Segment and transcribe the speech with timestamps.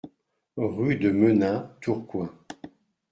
[0.57, 2.31] Rue de Menin, Tourcoing